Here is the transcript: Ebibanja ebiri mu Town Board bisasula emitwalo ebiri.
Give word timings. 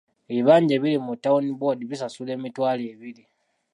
Ebibanja 0.31 0.73
ebiri 0.75 0.97
mu 1.05 1.13
Town 1.23 1.45
Board 1.59 1.79
bisasula 1.89 2.31
emitwalo 2.37 2.81
ebiri. 2.93 3.23